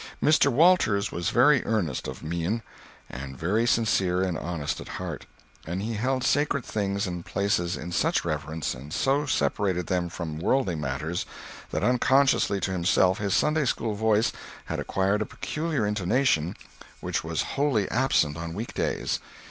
Mr. 0.19 0.51
Walters 0.51 1.11
was 1.11 1.29
very 1.29 1.63
earnest 1.63 2.07
of 2.07 2.23
mien, 2.23 2.63
and 3.07 3.37
very 3.37 3.67
sincere 3.67 4.23
and 4.23 4.35
honest 4.35 4.81
at 4.81 4.87
heart; 4.97 5.27
and 5.67 5.79
he 5.83 5.93
held 5.93 6.23
sacred 6.23 6.65
things 6.65 7.05
and 7.05 7.23
places 7.23 7.77
in 7.77 7.91
such 7.91 8.25
reverence, 8.25 8.73
and 8.73 8.91
so 8.93 9.27
separated 9.27 9.85
them 9.85 10.09
from 10.09 10.39
worldly 10.39 10.73
matters, 10.73 11.27
that 11.69 11.83
unconsciously 11.83 12.59
to 12.59 12.71
himself 12.71 13.19
his 13.19 13.35
Sunday 13.35 13.65
school 13.65 13.93
voice 13.93 14.31
had 14.65 14.79
acquired 14.79 15.21
a 15.21 15.25
peculiar 15.27 15.85
intonation 15.85 16.57
which 16.99 17.23
was 17.23 17.43
wholly 17.53 17.87
absent 17.91 18.35
on 18.37 18.55
week 18.55 18.73
days. 18.73 19.19